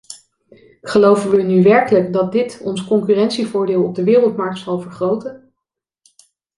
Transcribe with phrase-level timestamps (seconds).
[0.81, 5.53] Geloven we nu werkelijk dat dit ons concurrentievoordeel op de wereldmarkt zal vergroten?